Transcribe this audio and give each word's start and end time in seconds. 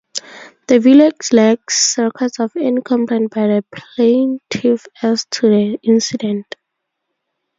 The 0.65 0.79
Village 0.79 1.31
lacks 1.31 1.95
records 1.99 2.39
of 2.39 2.53
any 2.57 2.81
complaint 2.81 3.35
by 3.35 3.45
the 3.45 3.63
Plaintiff 3.71 4.87
as 5.03 5.27
to 5.29 5.47
the 5.47 5.77
incident. 5.83 6.55